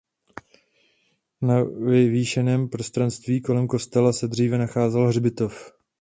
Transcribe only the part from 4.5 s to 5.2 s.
nacházel